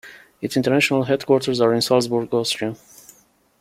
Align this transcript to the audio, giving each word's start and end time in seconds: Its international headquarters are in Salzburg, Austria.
Its 0.41 0.57
international 0.57 1.03
headquarters 1.03 1.61
are 1.61 1.75
in 1.75 1.81
Salzburg, 1.81 2.33
Austria. 2.33 2.75